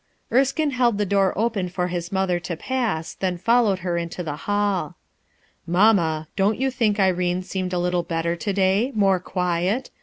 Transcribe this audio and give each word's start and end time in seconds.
Er^kine 0.31 0.71
held 0.71 0.97
the 0.97 1.05
door 1.05 1.31
open 1.37 1.69
for 1.69 1.87
his 1.89 2.11
mother 2.11 2.39
to 2.39 2.57
pass, 2.57 3.13
then 3.13 3.37
followed 3.37 3.77
her 3.85 3.97
into 3.99 4.23
the 4.23 4.35
hall, 4.49 4.95
"Mamma, 5.67 6.27
don't 6.35 6.59
you 6.59 6.71
think 6.71 6.99
Irene 6.99 7.35
has 7.41 7.49
Eeemcd 7.51 7.71
a 7.73 7.77
little 7.77 8.01
better 8.01 8.35
to 8.35 8.51
day, 8.51 8.91
more 8.95 9.19
quiet? 9.19 9.91